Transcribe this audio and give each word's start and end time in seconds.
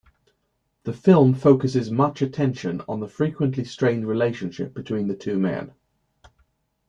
The 0.81 0.93
film 0.93 1.35
focuses 1.35 1.91
much 1.91 2.23
attention 2.23 2.81
on 2.89 3.01
the 3.01 3.07
frequently 3.07 3.63
strained 3.63 4.07
relationship 4.07 4.73
between 4.73 5.07
the 5.07 5.15
two 5.15 5.37
men. 5.37 5.75